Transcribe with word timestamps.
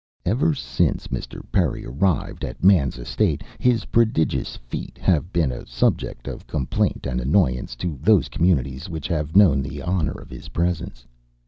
Ever 0.25 0.55
since 0.55 1.09
Mr. 1.09 1.43
Perry 1.51 1.85
arrived 1.85 2.43
at 2.43 2.63
man's 2.63 2.97
estate 2.97 3.43
his 3.59 3.85
prodigious 3.85 4.55
feet 4.57 4.97
have 4.97 5.31
been 5.31 5.51
a 5.51 5.67
subject 5.67 6.27
of 6.27 6.47
complaint 6.47 7.05
and 7.05 7.21
annoyance 7.21 7.75
to 7.75 7.99
those 8.01 8.27
communities 8.27 8.89
which 8.89 9.07
have 9.09 9.35
known 9.35 9.61
the 9.61 9.83
honor 9.83 10.19
of 10.19 10.31
his 10.31 10.49
presence. 10.49 11.05